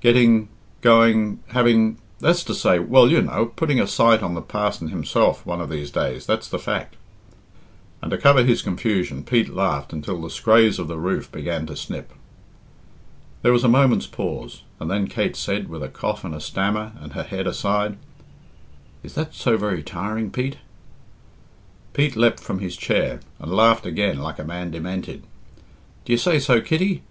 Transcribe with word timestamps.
"Getting 0.00 0.48
going 0.80 1.40
having 1.48 1.98
that's 2.20 2.44
to 2.44 2.54
say 2.54 2.78
well, 2.78 3.08
you 3.10 3.20
know, 3.20 3.46
putting 3.56 3.80
a 3.80 3.86
sight 3.88 4.22
on 4.22 4.34
the 4.34 4.40
parson 4.40 4.90
himself 4.90 5.44
one 5.44 5.60
of 5.60 5.70
these 5.70 5.90
days, 5.90 6.24
that's 6.24 6.46
the 6.48 6.60
fact." 6.60 6.94
And, 8.00 8.12
to 8.12 8.16
cover 8.16 8.44
his 8.44 8.62
confusion, 8.62 9.24
Pete 9.24 9.52
laughed 9.52 9.90
till 10.04 10.20
the 10.20 10.30
scraas 10.30 10.78
of 10.78 10.86
the 10.86 11.00
roof 11.00 11.32
began 11.32 11.66
to 11.66 11.74
snip. 11.74 12.12
There 13.42 13.52
was 13.52 13.64
a 13.64 13.68
moment's 13.68 14.06
pause, 14.06 14.62
and 14.78 14.88
then 14.88 15.08
Kate 15.08 15.34
said, 15.34 15.68
with 15.68 15.82
a 15.82 15.88
cough 15.88 16.22
and 16.22 16.32
a 16.32 16.40
stammer 16.40 16.92
and 17.00 17.14
her 17.14 17.24
head 17.24 17.48
aside, 17.48 17.98
"Is 19.02 19.14
that 19.14 19.34
so 19.34 19.56
very 19.56 19.82
tiring, 19.82 20.30
Pete?" 20.30 20.58
Pete 21.92 22.14
leapt 22.14 22.38
from 22.38 22.60
his 22.60 22.76
chair 22.76 23.18
and 23.40 23.52
laughed 23.52 23.84
again 23.84 24.20
like 24.20 24.38
a 24.38 24.44
man 24.44 24.70
demented. 24.70 25.24
"D'ye 26.04 26.14
say 26.14 26.38
so, 26.38 26.60
Kitty? 26.60 27.02